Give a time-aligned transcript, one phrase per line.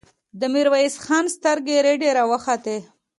[0.39, 2.77] د ميرويس خان سترګې رډې راوختې.